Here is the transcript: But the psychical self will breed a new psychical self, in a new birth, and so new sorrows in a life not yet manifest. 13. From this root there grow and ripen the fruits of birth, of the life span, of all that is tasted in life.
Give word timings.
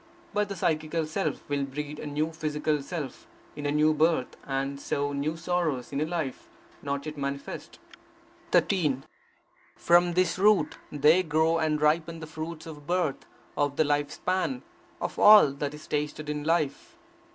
But 0.33 0.49
the 0.49 0.55
psychical 0.55 1.05
self 1.05 1.47
will 1.47 1.63
breed 1.63 1.99
a 1.99 2.07
new 2.07 2.31
psychical 2.33 2.81
self, 2.81 3.27
in 3.55 3.67
a 3.67 3.71
new 3.71 3.93
birth, 3.93 4.35
and 4.47 4.79
so 4.79 5.13
new 5.13 5.37
sorrows 5.37 5.93
in 5.93 6.01
a 6.01 6.05
life 6.07 6.49
not 6.81 7.05
yet 7.05 7.19
manifest. 7.19 7.77
13. 8.49 9.03
From 9.75 10.13
this 10.13 10.39
root 10.39 10.79
there 10.91 11.21
grow 11.21 11.59
and 11.59 11.79
ripen 11.79 12.19
the 12.19 12.25
fruits 12.25 12.65
of 12.65 12.87
birth, 12.87 13.27
of 13.55 13.75
the 13.75 13.83
life 13.83 14.09
span, 14.09 14.63
of 14.99 15.19
all 15.19 15.51
that 15.51 15.75
is 15.75 15.85
tasted 15.85 16.29
in 16.29 16.43
life. 16.45 16.97